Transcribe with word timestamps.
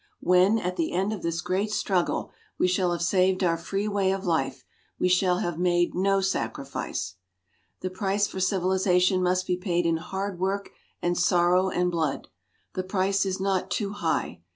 When, 0.21 0.57
at 0.57 0.77
the 0.77 0.93
end 0.93 1.13
of 1.13 1.21
this 1.21 1.41
great 1.41 1.69
struggle 1.69 2.31
we 2.57 2.67
shall 2.67 2.91
have 2.91 3.03
saved 3.03 3.43
our 3.43 3.55
free 3.55 3.87
way 3.87 4.11
of 4.11 4.25
life, 4.25 4.65
we 4.97 5.07
shall 5.07 5.37
have 5.37 5.59
made 5.59 5.93
no 5.93 6.21
"sacrifice." 6.21 7.17
The 7.81 7.91
price 7.91 8.25
for 8.25 8.39
civilization 8.39 9.21
must 9.21 9.45
be 9.45 9.57
paid 9.57 9.85
in 9.85 9.97
hard 9.97 10.39
work 10.39 10.71
and 11.03 11.15
sorrow 11.15 11.69
and 11.69 11.91
blood. 11.91 12.29
The 12.73 12.81
price 12.81 13.27
is 13.27 13.39
not 13.39 13.69
too 13.69 13.91
high. 13.91 14.41